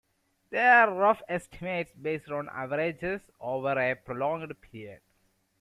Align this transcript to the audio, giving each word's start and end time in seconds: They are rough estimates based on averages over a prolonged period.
They 0.49 0.57
are 0.65 0.91
rough 0.91 1.21
estimates 1.29 1.93
based 1.93 2.31
on 2.31 2.49
averages 2.49 3.21
over 3.39 3.77
a 3.79 3.93
prolonged 3.95 4.59
period. 4.59 5.01